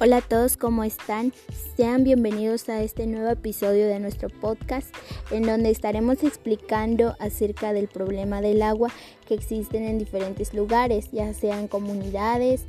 Hola 0.00 0.18
a 0.18 0.20
todos, 0.20 0.56
¿cómo 0.56 0.84
están? 0.84 1.32
Sean 1.76 2.04
bienvenidos 2.04 2.68
a 2.68 2.80
este 2.82 3.08
nuevo 3.08 3.30
episodio 3.30 3.88
de 3.88 3.98
nuestro 3.98 4.28
podcast 4.28 4.94
en 5.32 5.42
donde 5.42 5.70
estaremos 5.70 6.22
explicando 6.22 7.16
acerca 7.18 7.72
del 7.72 7.88
problema 7.88 8.40
del 8.40 8.62
agua 8.62 8.90
que 9.26 9.34
existen 9.34 9.82
en 9.82 9.98
diferentes 9.98 10.54
lugares, 10.54 11.10
ya 11.10 11.34
sean 11.34 11.66
comunidades, 11.66 12.64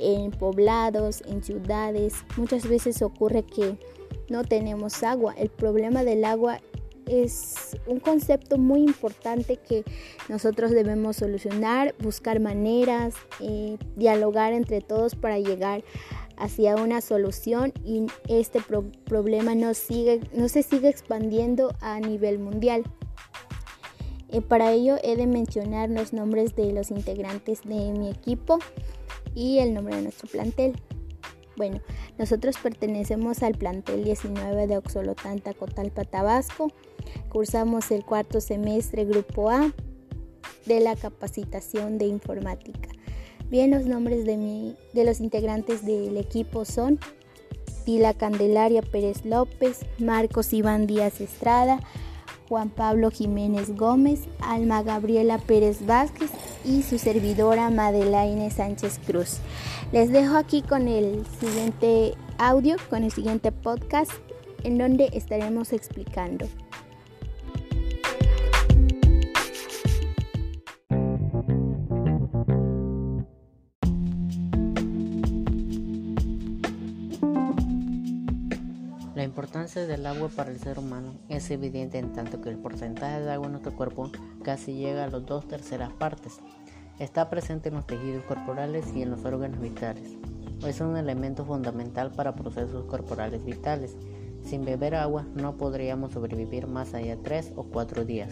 en 0.00 0.32
poblados, 0.32 1.22
en 1.28 1.44
ciudades. 1.44 2.14
Muchas 2.36 2.68
veces 2.68 3.00
ocurre 3.00 3.44
que 3.44 3.76
no 4.28 4.42
tenemos 4.42 5.04
agua. 5.04 5.34
El 5.38 5.50
problema 5.50 6.02
del 6.02 6.24
agua 6.24 6.58
es 7.06 7.76
un 7.86 8.00
concepto 8.00 8.58
muy 8.58 8.80
importante 8.80 9.56
que 9.56 9.84
nosotros 10.28 10.70
debemos 10.70 11.16
solucionar, 11.16 11.94
buscar 11.98 12.40
maneras, 12.40 13.14
eh, 13.40 13.76
dialogar 13.96 14.52
entre 14.52 14.80
todos 14.80 15.14
para 15.14 15.38
llegar 15.38 15.84
a 16.21 16.21
hacia 16.42 16.74
una 16.74 17.00
solución 17.00 17.72
y 17.84 18.06
este 18.28 18.60
problema 19.04 19.54
no, 19.54 19.74
sigue, 19.74 20.20
no 20.34 20.48
se 20.48 20.64
sigue 20.64 20.88
expandiendo 20.88 21.72
a 21.80 22.00
nivel 22.00 22.40
mundial. 22.40 22.82
Eh, 24.28 24.40
para 24.40 24.72
ello 24.72 24.96
he 25.04 25.14
de 25.14 25.28
mencionar 25.28 25.88
los 25.88 26.12
nombres 26.12 26.56
de 26.56 26.72
los 26.72 26.90
integrantes 26.90 27.62
de 27.62 27.92
mi 27.92 28.10
equipo 28.10 28.58
y 29.36 29.58
el 29.58 29.72
nombre 29.72 29.94
de 29.94 30.02
nuestro 30.02 30.28
plantel. 30.28 30.74
Bueno, 31.56 31.80
nosotros 32.18 32.56
pertenecemos 32.60 33.44
al 33.44 33.54
plantel 33.54 34.02
19 34.02 34.66
de 34.66 34.78
Oxolotán 34.78 35.38
Tacotalpa, 35.38 36.04
Tabasco. 36.04 36.72
Cursamos 37.28 37.90
el 37.92 38.04
cuarto 38.04 38.40
semestre 38.40 39.04
Grupo 39.04 39.48
A 39.48 39.72
de 40.66 40.80
la 40.80 40.96
capacitación 40.96 41.98
de 41.98 42.06
informática. 42.06 42.88
Bien, 43.52 43.70
los 43.70 43.84
nombres 43.84 44.24
de, 44.24 44.38
mi, 44.38 44.76
de 44.94 45.04
los 45.04 45.20
integrantes 45.20 45.84
del 45.84 46.16
equipo 46.16 46.64
son 46.64 46.98
Pila 47.84 48.14
Candelaria 48.14 48.80
Pérez 48.80 49.26
López, 49.26 49.80
Marcos 49.98 50.54
Iván 50.54 50.86
Díaz 50.86 51.20
Estrada, 51.20 51.80
Juan 52.48 52.70
Pablo 52.70 53.10
Jiménez 53.10 53.76
Gómez, 53.76 54.20
Alma 54.40 54.82
Gabriela 54.82 55.36
Pérez 55.36 55.84
Vázquez 55.84 56.30
y 56.64 56.82
su 56.82 56.96
servidora 56.96 57.68
Madelaine 57.68 58.50
Sánchez 58.50 58.98
Cruz. 59.06 59.36
Les 59.92 60.10
dejo 60.10 60.38
aquí 60.38 60.62
con 60.62 60.88
el 60.88 61.22
siguiente 61.38 62.14
audio, 62.38 62.76
con 62.88 63.04
el 63.04 63.12
siguiente 63.12 63.52
podcast, 63.52 64.12
en 64.64 64.78
donde 64.78 65.10
estaremos 65.12 65.74
explicando. 65.74 66.48
Importancia 79.72 79.96
del 79.96 80.06
agua 80.06 80.28
para 80.28 80.50
el 80.50 80.58
ser 80.58 80.78
humano 80.78 81.14
es 81.30 81.50
evidente 81.50 81.98
en 81.98 82.12
tanto 82.12 82.42
que 82.42 82.50
el 82.50 82.58
porcentaje 82.58 83.20
de 83.20 83.32
agua 83.32 83.46
en 83.46 83.52
nuestro 83.52 83.74
cuerpo 83.74 84.10
casi 84.42 84.74
llega 84.74 85.04
a 85.04 85.08
las 85.08 85.24
dos 85.24 85.48
terceras 85.48 85.90
partes. 85.94 86.40
Está 86.98 87.30
presente 87.30 87.70
en 87.70 87.76
los 87.76 87.86
tejidos 87.86 88.22
corporales 88.24 88.84
y 88.94 89.00
en 89.00 89.10
los 89.10 89.24
órganos 89.24 89.58
vitales. 89.60 90.18
Es 90.66 90.82
un 90.82 90.98
elemento 90.98 91.46
fundamental 91.46 92.12
para 92.12 92.34
procesos 92.34 92.84
corporales 92.84 93.46
vitales. 93.46 93.96
Sin 94.44 94.62
beber 94.66 94.94
agua 94.94 95.24
no 95.34 95.56
podríamos 95.56 96.12
sobrevivir 96.12 96.66
más 96.66 96.92
allá 96.92 97.16
de 97.16 97.22
tres 97.22 97.52
o 97.56 97.64
cuatro 97.64 98.04
días. 98.04 98.30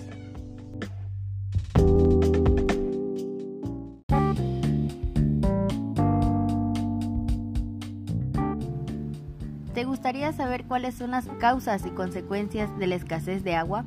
¿Te 9.75 9.85
gustaría 9.85 10.33
saber 10.33 10.64
cuáles 10.64 10.97
son 10.97 11.13
las 11.13 11.27
causas 11.39 11.86
y 11.86 11.91
consecuencias 11.91 12.77
de 12.79 12.89
la 12.89 12.97
escasez 12.97 13.45
de 13.45 13.55
agua? 13.55 13.85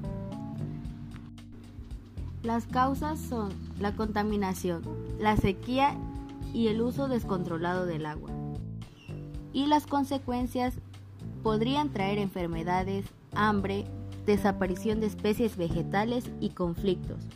Las 2.42 2.68
causas 2.68 3.20
son 3.20 3.52
la 3.80 3.94
contaminación, 3.94 4.82
la 5.20 5.36
sequía 5.36 5.98
y 6.54 6.68
el 6.70 6.82
uso 6.82 7.10
descontrolado 7.10 7.86
del 7.86 8.06
agua. 8.06 8.30
Y 9.52 9.66
las 9.66 9.86
consecuencias 9.86 10.76
podrían 11.44 11.90
traer 11.90 12.18
enfermedades, 12.18 13.06
hambre, 13.36 13.84
desaparición 14.26 15.02
de 15.02 15.08
especies 15.08 15.58
vegetales 15.58 16.32
y 16.40 16.52
conflictos. 16.52 17.28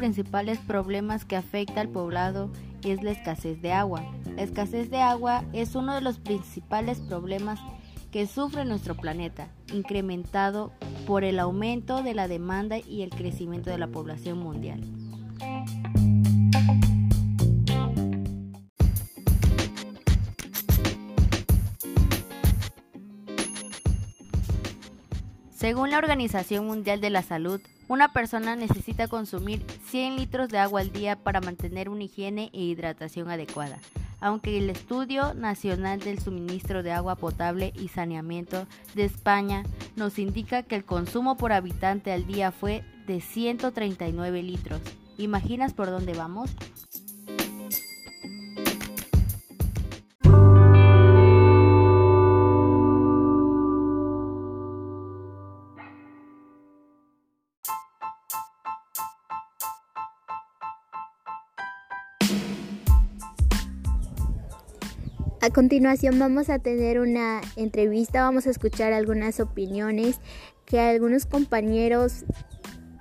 Principales 0.00 0.58
problemas 0.60 1.26
que 1.26 1.36
afecta 1.36 1.82
al 1.82 1.90
poblado 1.90 2.50
es 2.82 3.02
la 3.02 3.10
escasez 3.10 3.60
de 3.60 3.74
agua. 3.74 4.02
La 4.34 4.40
escasez 4.40 4.88
de 4.88 5.02
agua 5.02 5.44
es 5.52 5.74
uno 5.74 5.94
de 5.94 6.00
los 6.00 6.18
principales 6.18 7.00
problemas 7.00 7.60
que 8.10 8.26
sufre 8.26 8.64
nuestro 8.64 8.94
planeta, 8.94 9.48
incrementado 9.74 10.72
por 11.06 11.22
el 11.22 11.38
aumento 11.38 12.02
de 12.02 12.14
la 12.14 12.28
demanda 12.28 12.78
y 12.78 13.02
el 13.02 13.10
crecimiento 13.10 13.68
de 13.68 13.76
la 13.76 13.88
población 13.88 14.38
mundial. 14.38 14.80
Según 25.60 25.90
la 25.90 25.98
Organización 25.98 26.66
Mundial 26.66 27.02
de 27.02 27.10
la 27.10 27.20
Salud, 27.20 27.60
una 27.86 28.14
persona 28.14 28.56
necesita 28.56 29.08
consumir 29.08 29.62
100 29.90 30.16
litros 30.16 30.48
de 30.48 30.56
agua 30.56 30.80
al 30.80 30.90
día 30.90 31.16
para 31.16 31.42
mantener 31.42 31.90
una 31.90 32.04
higiene 32.04 32.48
e 32.54 32.62
hidratación 32.62 33.30
adecuada, 33.30 33.78
aunque 34.20 34.56
el 34.56 34.70
Estudio 34.70 35.34
Nacional 35.34 36.00
del 36.00 36.18
Suministro 36.18 36.82
de 36.82 36.92
Agua 36.92 37.16
Potable 37.16 37.74
y 37.78 37.88
Saneamiento 37.88 38.66
de 38.94 39.04
España 39.04 39.64
nos 39.96 40.18
indica 40.18 40.62
que 40.62 40.76
el 40.76 40.86
consumo 40.86 41.36
por 41.36 41.52
habitante 41.52 42.10
al 42.10 42.26
día 42.26 42.52
fue 42.52 42.82
de 43.06 43.20
139 43.20 44.42
litros. 44.42 44.80
¿Imaginas 45.18 45.74
por 45.74 45.90
dónde 45.90 46.14
vamos? 46.14 46.50
A 65.50 65.52
continuación 65.52 66.16
vamos 66.20 66.48
a 66.48 66.60
tener 66.60 67.00
una 67.00 67.40
entrevista, 67.56 68.22
vamos 68.22 68.46
a 68.46 68.50
escuchar 68.50 68.92
algunas 68.92 69.40
opiniones 69.40 70.20
que 70.64 70.78
algunos 70.78 71.26
compañeros 71.26 72.24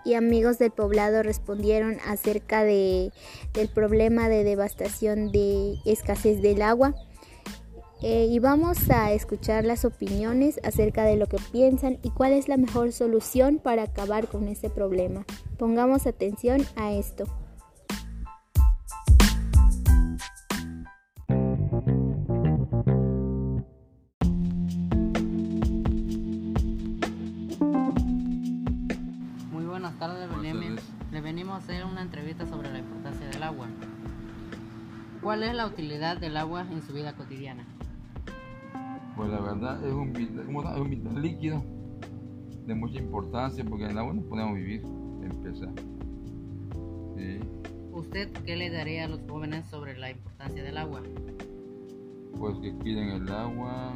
y 0.04 0.16
amigos 0.16 0.58
del 0.58 0.72
poblado 0.72 1.22
respondieron 1.22 1.98
acerca 2.08 2.64
de, 2.64 3.12
del 3.54 3.68
problema 3.68 4.30
de 4.30 4.44
devastación 4.44 5.32
de 5.32 5.76
escasez 5.86 6.42
del 6.42 6.64
agua. 6.64 6.96
Eh, 8.02 8.26
y 8.32 8.40
vamos 8.40 8.90
a 8.90 9.12
escuchar 9.12 9.64
las 9.64 9.86
opiniones 9.86 10.60
acerca 10.64 11.04
de 11.04 11.18
lo 11.18 11.28
que 11.28 11.38
piensan 11.52 12.00
y 12.02 12.10
cuál 12.10 12.34
es 12.34 12.48
la 12.48 12.58
mejor 12.58 12.94
solución 12.94 13.60
para 13.60 13.84
acabar 13.84 14.28
con 14.28 14.48
este 14.48 14.72
problema. 14.72 15.24
Pongamos 15.60 16.08
atención 16.08 16.66
a 16.76 16.94
esto. 16.94 17.26
Le 31.12 31.22
venimos 31.22 31.56
a 31.56 31.58
hacer 31.58 31.84
una 31.84 32.02
entrevista 32.02 32.46
sobre 32.48 32.72
la 32.72 32.80
importancia 32.80 33.28
del 33.28 33.44
agua. 33.44 33.68
¿Cuál 35.22 35.44
es 35.44 35.54
la 35.54 35.68
utilidad 35.68 36.18
del 36.18 36.38
agua 36.38 36.66
en 36.72 36.82
su 36.82 36.94
vida 36.94 37.14
cotidiana? 37.14 37.66
Pues 39.18 39.30
la 39.30 39.42
verdad 39.42 39.86
es 39.86 39.92
un, 39.92 40.14
vital, 40.14 41.22
líquido 41.22 41.62
de 42.66 42.74
mucha 42.76 43.00
importancia 43.00 43.66
porque 43.66 43.86
en 43.86 43.92
el 43.92 43.98
agua 43.98 44.14
no 44.14 44.22
podemos 44.22 44.56
vivir, 44.56 44.82
empezar. 45.22 45.70
¿Usted 47.92 48.32
qué 48.46 48.56
le 48.56 48.70
daría 48.70 49.06
a 49.06 49.08
los 49.10 49.20
jóvenes 49.28 49.66
sobre 49.66 49.98
la 49.98 50.12
importancia 50.12 50.64
del 50.64 50.78
agua? 50.78 51.02
Pues 52.38 52.58
que 52.60 52.74
cuiden 52.76 53.10
el 53.10 53.30
agua, 53.30 53.92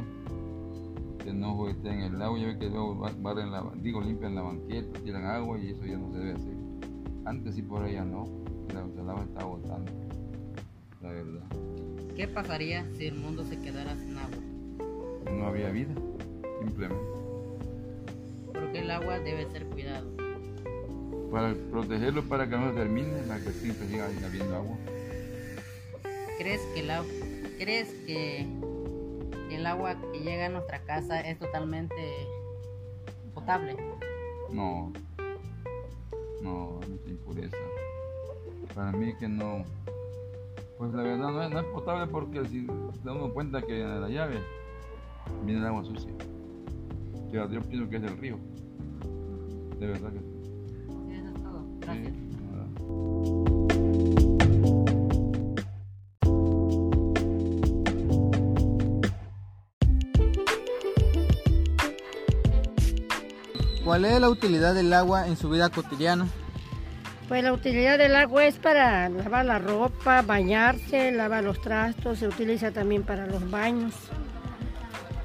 que 1.24 1.32
no 1.32 1.68
en 1.70 2.00
el 2.00 2.22
agua, 2.22 2.38
ya 2.38 2.46
ve 2.48 2.58
que 2.58 2.68
luego 2.68 2.94
barren 3.20 3.50
la, 3.50 3.64
digo, 3.76 4.02
limpian 4.02 4.34
la 4.34 4.42
banqueta, 4.42 5.00
tiran 5.00 5.24
agua 5.24 5.58
y 5.58 5.70
eso 5.70 5.86
ya 5.86 5.96
no 5.96 6.12
se 6.12 6.18
debe 6.18 6.32
hacer. 6.32 6.54
Antes 7.24 7.54
sí 7.54 7.62
por 7.62 7.86
ella 7.86 8.04
no, 8.04 8.28
el 8.68 9.08
agua 9.08 9.24
está 9.24 9.44
botando. 9.44 9.90
la 11.00 11.08
verdad. 11.08 11.42
¿Qué 12.14 12.28
pasaría 12.28 12.86
si 12.96 13.06
el 13.06 13.14
mundo 13.16 13.42
se 13.44 13.58
quedara 13.58 13.96
sin 13.96 14.18
agua? 14.18 14.36
No 15.32 15.46
había 15.46 15.70
vida, 15.70 15.94
simplemente. 16.60 17.04
¿Por 18.52 18.72
qué 18.72 18.80
el 18.80 18.90
agua 18.90 19.18
debe 19.18 19.50
ser 19.50 19.64
cuidado? 19.66 20.06
Para 21.32 21.54
protegerlo, 21.70 22.22
para 22.28 22.48
que 22.48 22.56
no 22.56 22.68
se 22.68 22.76
termine, 22.76 23.12
para 23.26 23.40
que 23.42 23.50
siempre 23.50 23.88
siga 23.88 24.08
habiendo 24.24 24.54
agua. 24.54 24.76
¿Crees 26.38 26.60
que 26.74 26.80
el, 26.80 26.90
agua, 26.90 27.10
¿crees 27.58 27.88
que 28.06 28.46
el 29.54 29.66
agua 29.66 29.96
que 30.12 30.20
llega 30.20 30.46
a 30.46 30.48
nuestra 30.48 30.80
casa 30.80 31.20
es 31.20 31.38
totalmente 31.38 32.28
potable? 33.34 33.76
No, 34.50 34.92
no, 36.42 36.80
mucha 36.88 37.08
impureza. 37.08 37.56
Para 38.74 38.92
mí 38.92 39.14
que 39.18 39.28
no, 39.28 39.64
pues 40.78 40.92
la 40.92 41.02
verdad 41.02 41.30
no 41.30 41.42
es, 41.42 41.50
no 41.50 41.60
es 41.60 41.66
potable 41.66 42.06
porque 42.06 42.44
si 42.46 42.66
se 42.66 43.04
da 43.04 43.12
uno 43.12 43.32
cuenta 43.32 43.62
que 43.62 43.80
en 43.80 44.00
la 44.00 44.08
llave 44.08 44.40
viene 45.44 45.60
el 45.60 45.66
agua 45.66 45.84
sucia. 45.84 46.12
Yo, 47.30 47.50
yo 47.50 47.60
pienso 47.62 47.88
que 47.88 47.96
es 47.96 48.02
del 48.02 48.16
río. 48.18 48.38
De 49.78 49.86
verdad 49.86 50.12
que 50.12 50.20
sí. 50.20 50.34
Eso 51.10 51.28
es 51.28 51.34
todo. 51.42 51.64
Gracias. 51.80 52.06
Sí, 52.06 53.33
¿Cuál 63.84 64.06
es 64.06 64.18
la 64.18 64.30
utilidad 64.30 64.74
del 64.74 64.94
agua 64.94 65.28
en 65.28 65.36
su 65.36 65.50
vida 65.50 65.68
cotidiana? 65.68 66.26
Pues 67.28 67.44
la 67.44 67.52
utilidad 67.52 67.98
del 67.98 68.16
agua 68.16 68.46
es 68.46 68.56
para 68.56 69.10
lavar 69.10 69.44
la 69.44 69.58
ropa, 69.58 70.22
bañarse, 70.22 71.12
lavar 71.12 71.44
los 71.44 71.60
trastos, 71.60 72.18
se 72.18 72.28
utiliza 72.28 72.70
también 72.70 73.02
para 73.02 73.26
los 73.26 73.50
baños. 73.50 73.92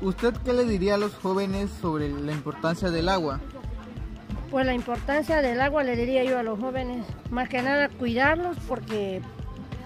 ¿Usted 0.02 0.34
qué 0.44 0.52
le 0.52 0.66
diría 0.66 0.96
a 0.96 0.98
los 0.98 1.16
jóvenes 1.16 1.70
sobre 1.82 2.10
la 2.10 2.34
importancia 2.34 2.90
del 2.90 3.08
agua? 3.08 3.40
Pues 4.52 4.66
la 4.66 4.74
importancia 4.74 5.42
del 5.42 5.62
agua 5.62 5.84
le 5.84 5.96
diría 5.96 6.26
yo 6.26 6.38
a 6.38 6.44
los 6.44 6.60
jóvenes, 6.60 7.06
más 7.32 7.48
que 7.48 7.62
nada 7.62 7.88
cuidarlos 7.88 8.58
porque 8.68 9.22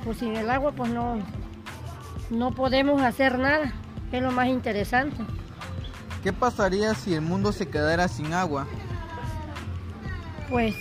pues 0.03 0.17
sin 0.17 0.35
el 0.35 0.49
agua 0.49 0.71
pues 0.71 0.91
no, 0.91 1.19
no 2.31 2.51
podemos 2.51 3.03
hacer 3.03 3.37
nada, 3.37 3.71
es 4.11 4.21
lo 4.21 4.31
más 4.31 4.47
interesante. 4.47 5.17
¿Qué 6.23 6.31
pasaría 6.31 6.93
si 6.95 7.13
el 7.13 7.21
mundo 7.21 7.51
se 7.51 7.67
quedara 7.67 8.07
sin 8.07 8.33
agua? 8.33 8.65
Pues 10.49 10.73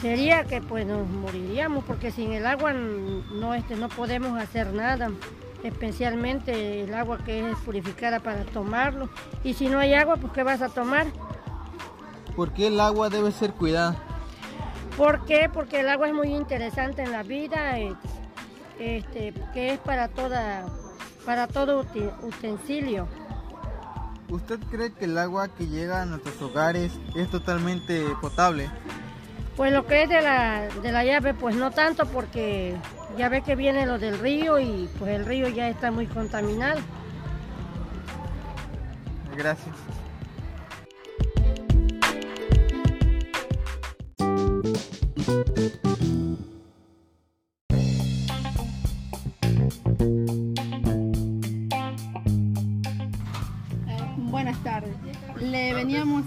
sería 0.00 0.44
que 0.44 0.62
pues 0.62 0.86
nos 0.86 1.06
moriríamos 1.06 1.84
porque 1.84 2.10
sin 2.10 2.32
el 2.32 2.46
agua 2.46 2.72
no, 2.72 3.52
este, 3.52 3.76
no 3.76 3.90
podemos 3.90 4.40
hacer 4.40 4.72
nada, 4.72 5.10
especialmente 5.62 6.84
el 6.84 6.94
agua 6.94 7.18
que 7.18 7.50
es 7.50 7.58
purificada 7.58 8.20
para 8.20 8.44
tomarlo. 8.44 9.10
Y 9.44 9.52
si 9.52 9.68
no 9.68 9.78
hay 9.78 9.92
agua, 9.92 10.16
pues 10.16 10.32
¿qué 10.32 10.44
vas 10.44 10.62
a 10.62 10.70
tomar? 10.70 11.06
¿Por 12.34 12.54
qué 12.54 12.68
el 12.68 12.80
agua 12.80 13.10
debe 13.10 13.30
ser 13.32 13.52
cuidada? 13.52 13.96
¿Por 14.96 15.26
qué? 15.26 15.50
Porque 15.52 15.80
el 15.80 15.88
agua 15.90 16.08
es 16.08 16.14
muy 16.14 16.34
interesante 16.34 17.02
en 17.02 17.12
la 17.12 17.22
vida, 17.22 17.78
este, 18.78 19.34
que 19.52 19.74
es 19.74 19.78
para 19.80 20.08
toda, 20.08 20.64
para 21.26 21.46
todo 21.46 21.84
utensilio. 22.22 23.06
¿Usted 24.30 24.60
cree 24.70 24.92
que 24.92 25.06
el 25.06 25.18
agua 25.18 25.48
que 25.48 25.66
llega 25.66 26.02
a 26.02 26.06
nuestros 26.06 26.40
hogares 26.40 26.92
es 27.16 27.28
totalmente 27.30 28.04
potable? 28.20 28.70
Pues 29.56 29.72
lo 29.72 29.86
que 29.86 30.04
es 30.04 30.08
de 30.08 30.22
la, 30.22 30.68
de 30.68 30.92
la 30.92 31.04
llave, 31.04 31.34
pues 31.34 31.56
no 31.56 31.72
tanto 31.72 32.06
porque 32.06 32.76
ya 33.18 33.28
ve 33.28 33.42
que 33.42 33.56
viene 33.56 33.86
lo 33.86 33.98
del 33.98 34.18
río 34.18 34.60
y 34.60 34.88
pues 34.98 35.10
el 35.10 35.26
río 35.26 35.48
ya 35.48 35.68
está 35.68 35.90
muy 35.90 36.06
contaminado. 36.06 36.80
Gracias. 39.36 39.74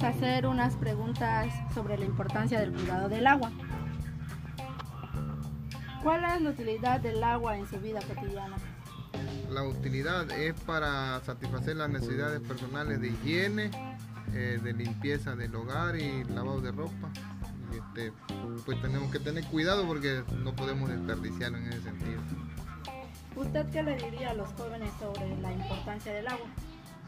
A 0.04 0.10
hacer 0.10 0.48
unas 0.48 0.76
preguntas 0.76 1.54
sobre 1.74 1.98
la 1.98 2.04
importancia 2.04 2.60
del 2.60 2.74
cuidado 2.74 3.08
del 3.08 3.26
agua. 3.26 3.52
¿Cuál 6.04 6.26
es 6.26 6.42
la 6.42 6.50
utilidad 6.50 7.00
del 7.00 7.24
agua 7.24 7.58
en 7.58 7.66
su 7.68 7.80
vida 7.80 8.00
cotidiana? 8.02 8.58
La 9.50 9.64
utilidad 9.64 10.30
es 10.32 10.60
para 10.62 11.22
satisfacer 11.22 11.78
las 11.78 11.90
necesidades 11.90 12.42
personales 12.42 13.00
de 13.00 13.10
higiene, 13.10 13.72
eh, 14.34 14.60
de 14.62 14.74
limpieza 14.74 15.36
del 15.36 15.56
hogar 15.56 15.96
y 15.96 16.26
lavado 16.26 16.60
de 16.60 16.72
ropa. 16.74 17.10
Y, 17.72 17.78
este, 17.78 18.12
pues 18.66 18.82
tenemos 18.82 19.10
que 19.10 19.20
tener 19.20 19.46
cuidado 19.46 19.88
porque 19.88 20.24
no 20.44 20.54
podemos 20.54 20.90
desperdiciarlo 20.90 21.60
en 21.60 21.68
ese 21.68 21.82
sentido. 21.84 22.20
¿Usted 23.38 23.66
qué 23.72 23.84
le 23.84 23.96
diría 23.96 24.32
a 24.32 24.34
los 24.34 24.50
jóvenes 24.54 24.92
sobre 25.00 25.40
la 25.40 25.54
importancia 25.54 26.12
del 26.12 26.28
agua? 26.28 26.48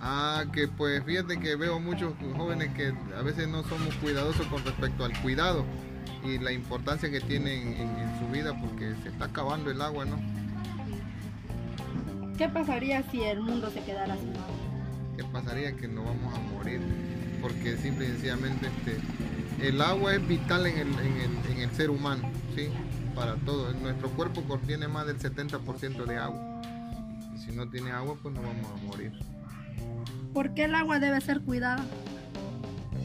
Ah, 0.02 0.44
que 0.54 0.68
pues 0.68 1.04
fíjate 1.04 1.40
que 1.40 1.56
veo 1.56 1.80
muchos 1.80 2.14
jóvenes 2.36 2.70
que 2.74 2.94
a 3.18 3.22
veces 3.22 3.48
no 3.48 3.64
somos 3.64 3.94
cuidadosos 3.96 4.46
con 4.48 4.64
respecto 4.64 5.06
al 5.06 5.20
cuidado 5.22 5.66
y 6.24 6.38
la 6.38 6.52
importancia 6.52 7.10
que 7.10 7.22
tienen 7.22 7.74
en, 7.74 7.90
en 8.00 8.20
su 8.20 8.28
vida 8.32 8.54
porque 8.60 8.94
se 9.04 9.10
está 9.10 9.26
acabando 9.26 9.72
el 9.72 9.82
agua, 9.82 10.06
¿no? 10.06 10.18
¿Qué 12.38 12.50
pasaría 12.50 13.02
si 13.10 13.24
el 13.24 13.42
mundo 13.42 13.70
se 13.72 13.82
quedara 13.84 14.16
sin 14.18 14.30
agua? 14.32 14.56
¿Qué 15.18 15.24
pasaría? 15.24 15.76
Que 15.76 15.88
no 15.88 16.04
vamos 16.04 16.34
a 16.36 16.40
morir 16.40 16.82
porque 17.42 17.78
simple 17.78 18.06
y 18.06 18.08
sencillamente 18.10 18.68
este, 18.68 19.68
el 19.68 19.82
agua 19.82 20.16
es 20.16 20.28
vital 20.28 20.66
en 20.68 20.78
el, 20.78 20.88
en 21.00 21.18
el- 21.18 21.52
en 21.52 21.60
el 21.62 21.72
ser 21.72 21.90
humano, 21.90 22.30
¿sí? 22.56 22.70
Para 23.16 23.36
todo. 23.38 23.72
Nuestro 23.74 24.10
cuerpo 24.10 24.42
contiene 24.44 24.88
más 24.88 25.08
del 25.08 25.18
70% 25.20 26.06
de 26.06 26.18
agua. 26.18 26.62
Y 27.34 27.38
si 27.40 27.52
no 27.56 27.70
tiene 27.70 27.92
agua, 27.92 28.16
pues 28.22 28.34
no 28.36 28.42
vamos 28.42 28.66
a 28.72 28.84
morir. 28.86 29.14
¿Por 30.34 30.54
qué 30.54 30.66
el 30.66 30.76
agua 30.76 31.00
debe 31.00 31.22
ser 31.22 31.42
cuidada? 31.42 31.86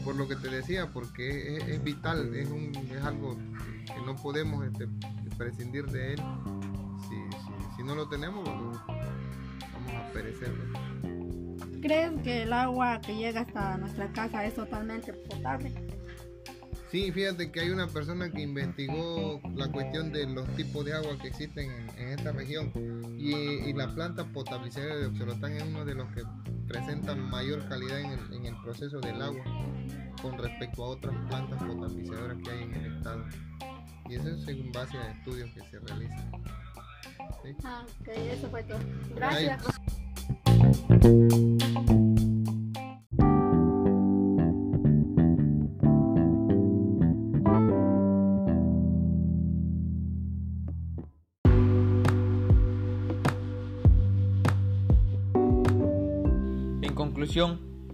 Por 0.03 0.15
lo 0.15 0.27
que 0.27 0.35
te 0.35 0.49
decía, 0.49 0.87
porque 0.91 1.57
es, 1.57 1.67
es 1.67 1.83
vital, 1.83 2.35
es, 2.35 2.49
un, 2.49 2.71
es 2.91 3.03
algo 3.03 3.37
que 3.85 4.01
no 4.05 4.15
podemos 4.15 4.65
este, 4.65 4.87
prescindir 5.37 5.85
de 5.87 6.13
él. 6.13 6.19
Si, 7.07 7.15
si- 7.37 7.75
si 7.77 7.83
no 7.83 7.95
lo 7.95 8.07
tenemos, 8.09 8.43
pues, 8.47 8.79
vamos 9.73 9.93
a 9.95 10.11
perecer. 10.13 10.49
¿no? 10.49 11.81
¿Creen 11.81 12.21
que 12.21 12.43
el 12.43 12.53
agua 12.53 12.99
que 13.01 13.15
llega 13.15 13.41
hasta 13.41 13.77
nuestra 13.77 14.11
casa 14.11 14.45
es 14.45 14.53
totalmente 14.55 15.13
potable? 15.13 15.73
Sí, 16.91 17.09
fíjate 17.09 17.51
que 17.51 17.61
hay 17.61 17.69
una 17.69 17.87
persona 17.87 18.29
que 18.29 18.41
investigó 18.41 19.41
la 19.55 19.71
cuestión 19.71 20.11
de 20.11 20.27
los 20.27 20.45
tipos 20.57 20.83
de 20.83 20.93
agua 20.93 21.17
que 21.21 21.29
existen 21.29 21.71
en, 21.71 21.89
en 21.97 22.07
esta 22.09 22.33
región 22.33 22.69
y, 23.17 23.33
y 23.33 23.73
la 23.73 23.87
planta 23.95 24.25
potabilizadora 24.25 24.97
de 24.97 25.05
Oxolotán 25.05 25.53
es 25.53 25.63
uno 25.63 25.85
de 25.85 25.95
los 25.95 26.13
que 26.13 26.23
presentan 26.67 27.29
mayor 27.29 27.65
calidad 27.69 28.01
en 28.01 28.11
el, 28.11 28.33
en 28.33 28.45
el 28.47 28.61
proceso 28.61 28.99
del 28.99 29.21
agua 29.21 29.43
con 30.21 30.37
respecto 30.37 30.83
a 30.83 30.87
otras 30.89 31.15
plantas 31.29 31.63
potabilizadoras 31.63 32.37
que 32.43 32.51
hay 32.51 32.63
en 32.63 32.73
el 32.73 32.97
estado. 32.97 33.23
Y 34.09 34.15
eso 34.15 34.29
es 34.29 34.43
según 34.43 34.71
base 34.73 34.97
a 34.97 35.11
estudios 35.11 35.49
que 35.51 35.61
se 35.61 35.79
realizan. 35.79 36.31
¿sí? 37.41 37.55
Ah, 37.63 37.85
ok, 38.01 38.07
eso 38.09 38.49
fue 38.49 38.63
todo. 38.63 38.79
Gracias. 39.15 39.63
En 41.03 41.60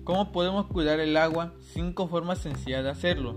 ¿cómo 0.04 0.32
podemos 0.32 0.66
cuidar 0.66 1.00
el 1.00 1.16
agua? 1.16 1.54
Cinco 1.60 2.08
formas 2.08 2.40
sencillas 2.40 2.84
de 2.84 2.90
hacerlo. 2.90 3.36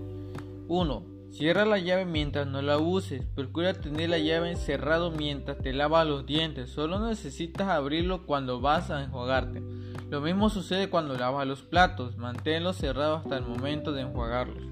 1. 0.67 1.03
Cierra 1.29 1.63
la 1.63 1.77
llave 1.77 2.05
mientras 2.05 2.47
no 2.47 2.63
la 2.63 2.79
uses. 2.79 3.23
Procura 3.35 3.73
tener 3.75 4.09
la 4.09 4.17
llave 4.17 4.55
cerrado 4.55 5.11
mientras 5.11 5.59
te 5.59 5.73
lavas 5.73 6.07
los 6.07 6.25
dientes. 6.25 6.71
Solo 6.71 6.99
necesitas 7.07 7.67
abrirlo 7.67 8.25
cuando 8.25 8.59
vas 8.59 8.89
a 8.89 9.03
enjuagarte. 9.03 9.61
Lo 10.09 10.21
mismo 10.21 10.49
sucede 10.49 10.89
cuando 10.89 11.15
lavas 11.15 11.45
los 11.45 11.61
platos. 11.61 12.17
Manténlo 12.17 12.73
cerrado 12.73 13.17
hasta 13.17 13.37
el 13.37 13.45
momento 13.45 13.91
de 13.91 14.01
enjuagarlos. 14.01 14.63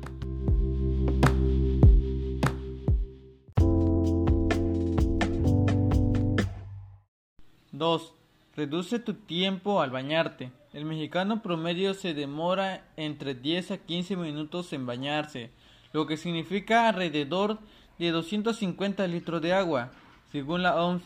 2. 7.72 8.14
Reduce 8.58 8.98
tu 8.98 9.14
tiempo 9.14 9.80
al 9.80 9.92
bañarte. 9.92 10.52
El 10.74 10.86
mexicano 10.86 11.42
promedio 11.42 11.94
se 11.94 12.14
demora 12.14 12.84
entre 12.96 13.34
10 13.34 13.72
a 13.72 13.78
15 13.78 14.16
minutos 14.16 14.72
en 14.74 14.86
bañarse, 14.86 15.50
lo 15.94 16.06
que 16.06 16.18
significa 16.18 16.88
alrededor 16.88 17.60
de 17.98 18.12
250 18.12 19.08
litros 19.08 19.42
de 19.42 19.54
agua. 19.54 19.92
Según 20.32 20.62
la 20.62 20.82
OMS, 20.82 21.04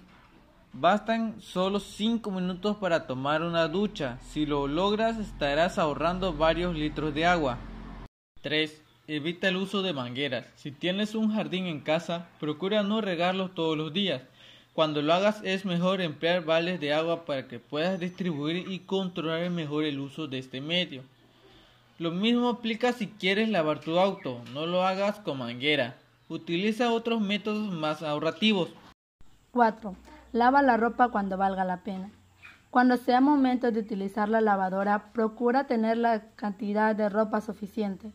Bastan 0.75 1.39
solo 1.39 1.79
5 1.79 2.31
minutos 2.31 2.77
para 2.77 3.05
tomar 3.05 3.43
una 3.43 3.67
ducha. 3.67 4.17
Si 4.23 4.47
lo 4.47 4.67
logras 4.67 5.19
estarás 5.19 5.77
ahorrando 5.77 6.33
varios 6.33 6.75
litros 6.75 7.13
de 7.13 7.27
agua. 7.27 7.59
3. 8.41 8.81
Evita 9.05 9.49
el 9.49 9.57
uso 9.57 9.83
de 9.83 9.93
mangueras. 9.93 10.47
Si 10.55 10.71
tienes 10.71 11.13
un 11.13 11.31
jardín 11.31 11.67
en 11.67 11.81
casa, 11.81 12.27
procura 12.39 12.81
no 12.81 13.01
regarlo 13.01 13.51
todos 13.51 13.77
los 13.77 13.93
días. 13.93 14.23
Cuando 14.73 15.03
lo 15.03 15.13
hagas 15.13 15.39
es 15.43 15.65
mejor 15.65 16.01
emplear 16.01 16.43
vales 16.45 16.79
de 16.79 16.93
agua 16.93 17.25
para 17.25 17.47
que 17.47 17.59
puedas 17.59 17.99
distribuir 17.99 18.67
y 18.71 18.79
controlar 18.79 19.47
mejor 19.51 19.83
el 19.83 19.99
uso 19.99 20.27
de 20.27 20.39
este 20.39 20.61
medio. 20.61 21.03
Lo 21.99 22.09
mismo 22.09 22.49
aplica 22.49 22.91
si 22.91 23.05
quieres 23.05 23.49
lavar 23.49 23.81
tu 23.81 23.99
auto, 23.99 24.41
no 24.51 24.65
lo 24.65 24.81
hagas 24.81 25.19
con 25.19 25.37
manguera. 25.37 25.95
Utiliza 26.27 26.91
otros 26.91 27.21
métodos 27.21 27.71
más 27.71 28.01
ahorrativos. 28.01 28.69
4. 29.51 29.95
Lava 30.31 30.63
la 30.63 30.75
ropa 30.75 31.09
cuando 31.09 31.37
valga 31.37 31.63
la 31.63 31.83
pena. 31.83 32.09
Cuando 32.71 32.97
sea 32.97 33.21
momento 33.21 33.69
de 33.69 33.79
utilizar 33.79 34.27
la 34.27 34.41
lavadora, 34.41 35.11
procura 35.13 35.67
tener 35.67 35.97
la 35.97 36.31
cantidad 36.35 36.95
de 36.95 37.09
ropa 37.09 37.41
suficiente 37.41 38.11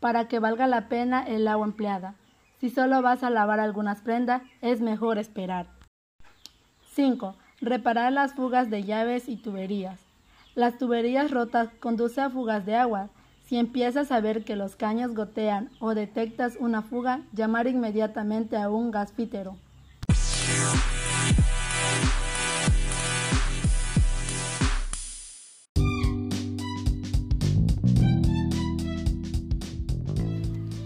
para 0.00 0.26
que 0.26 0.38
valga 0.38 0.66
la 0.66 0.88
pena 0.88 1.22
el 1.26 1.46
agua 1.46 1.66
empleada. 1.66 2.14
Si 2.60 2.70
solo 2.70 3.02
vas 3.02 3.22
a 3.22 3.28
lavar 3.28 3.60
algunas 3.60 4.00
prendas, 4.00 4.40
es 4.62 4.80
mejor 4.80 5.18
esperar. 5.18 5.77
5. 6.98 7.36
Reparar 7.60 8.12
las 8.12 8.34
fugas 8.34 8.70
de 8.70 8.82
llaves 8.82 9.28
y 9.28 9.36
tuberías. 9.36 10.00
Las 10.56 10.78
tuberías 10.78 11.30
rotas 11.30 11.68
conducen 11.78 12.24
a 12.24 12.30
fugas 12.30 12.66
de 12.66 12.74
agua. 12.74 13.08
Si 13.46 13.56
empiezas 13.56 14.10
a 14.10 14.20
ver 14.20 14.42
que 14.44 14.56
los 14.56 14.74
caños 14.74 15.14
gotean 15.14 15.70
o 15.78 15.94
detectas 15.94 16.56
una 16.58 16.82
fuga, 16.82 17.20
llamar 17.32 17.68
inmediatamente 17.68 18.56
a 18.56 18.68
un 18.68 18.90
gasfítero. 18.90 19.56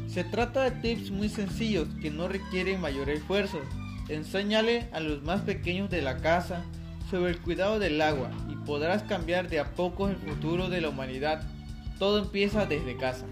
Se 0.08 0.24
trata 0.24 0.64
de 0.64 0.72
tips 0.72 1.10
muy 1.10 1.30
sencillos 1.30 1.88
que 2.02 2.10
no 2.10 2.28
requieren 2.28 2.82
mayor 2.82 3.08
esfuerzo. 3.08 3.60
Enséñale 4.12 4.88
a 4.92 5.00
los 5.00 5.22
más 5.22 5.40
pequeños 5.40 5.88
de 5.88 6.02
la 6.02 6.18
casa 6.18 6.62
sobre 7.10 7.30
el 7.30 7.40
cuidado 7.40 7.78
del 7.78 8.00
agua 8.02 8.30
y 8.50 8.56
podrás 8.56 9.02
cambiar 9.04 9.48
de 9.48 9.58
a 9.58 9.74
poco 9.74 10.08
el 10.08 10.16
futuro 10.16 10.68
de 10.68 10.82
la 10.82 10.90
humanidad. 10.90 11.42
Todo 11.98 12.18
empieza 12.18 12.66
desde 12.66 12.98
casa. 12.98 13.24